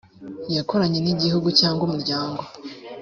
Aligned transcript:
yakoranywe 0.55 0.99
n 1.03 1.07
igihugu 1.13 1.47
cyangwa 1.59 1.81
umuryango 1.87 2.41